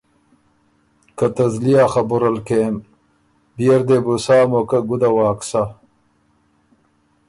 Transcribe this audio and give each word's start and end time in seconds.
که 1.17 1.25
ته 1.35 1.45
زلی 1.53 1.73
ا 1.83 1.85
خبُره 1.93 2.29
ل 2.35 2.39
کېم، 2.47 2.75
بيې 3.55 3.73
ر 3.79 3.81
دی 3.87 3.97
بو 4.05 4.13
سا 4.25 4.37
موقع 4.51 4.79
ګُده 4.89 5.09
واک 5.15 5.39
سَۀ“ 5.49 5.63